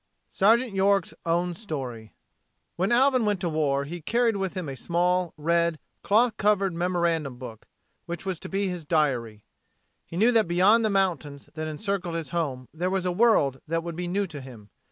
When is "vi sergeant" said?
0.31-0.73